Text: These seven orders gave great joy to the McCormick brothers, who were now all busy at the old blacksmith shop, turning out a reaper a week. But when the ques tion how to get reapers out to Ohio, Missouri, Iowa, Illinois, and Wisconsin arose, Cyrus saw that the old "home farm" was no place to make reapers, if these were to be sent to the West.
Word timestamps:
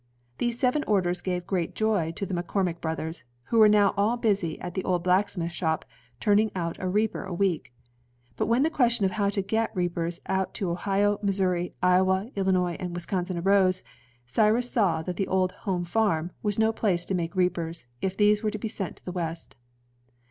These 0.39 0.57
seven 0.57 0.83
orders 0.87 1.21
gave 1.21 1.45
great 1.45 1.75
joy 1.75 2.11
to 2.13 2.25
the 2.25 2.33
McCormick 2.33 2.81
brothers, 2.81 3.23
who 3.49 3.59
were 3.59 3.69
now 3.69 3.93
all 3.95 4.17
busy 4.17 4.59
at 4.59 4.73
the 4.73 4.83
old 4.83 5.03
blacksmith 5.03 5.51
shop, 5.51 5.85
turning 6.19 6.49
out 6.55 6.75
a 6.79 6.87
reaper 6.89 7.21
a 7.23 7.35
week. 7.35 7.71
But 8.35 8.47
when 8.47 8.63
the 8.63 8.71
ques 8.71 8.93
tion 8.93 9.07
how 9.09 9.29
to 9.29 9.43
get 9.43 9.69
reapers 9.75 10.19
out 10.25 10.55
to 10.55 10.71
Ohio, 10.71 11.19
Missouri, 11.21 11.75
Iowa, 11.83 12.31
Illinois, 12.35 12.77
and 12.79 12.95
Wisconsin 12.95 13.37
arose, 13.37 13.83
Cyrus 14.25 14.71
saw 14.71 15.03
that 15.03 15.17
the 15.17 15.27
old 15.27 15.51
"home 15.69 15.85
farm" 15.85 16.31
was 16.41 16.57
no 16.57 16.73
place 16.73 17.05
to 17.05 17.13
make 17.13 17.35
reapers, 17.35 17.85
if 18.01 18.17
these 18.17 18.41
were 18.41 18.49
to 18.49 18.57
be 18.57 18.67
sent 18.67 18.95
to 18.95 19.05
the 19.05 19.11
West. 19.11 19.55